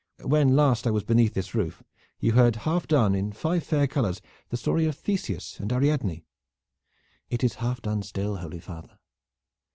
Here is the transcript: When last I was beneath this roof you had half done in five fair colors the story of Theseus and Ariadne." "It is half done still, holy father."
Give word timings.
When 0.23 0.55
last 0.55 0.87
I 0.87 0.89
was 0.89 1.03
beneath 1.03 1.35
this 1.35 1.53
roof 1.53 1.83
you 2.19 2.31
had 2.31 2.55
half 2.65 2.87
done 2.87 3.13
in 3.13 3.31
five 3.33 3.63
fair 3.63 3.85
colors 3.85 4.19
the 4.49 4.57
story 4.57 4.87
of 4.87 4.95
Theseus 4.97 5.59
and 5.59 5.71
Ariadne." 5.71 6.25
"It 7.29 7.43
is 7.43 7.53
half 7.61 7.83
done 7.83 8.01
still, 8.01 8.37
holy 8.37 8.61
father." 8.61 8.97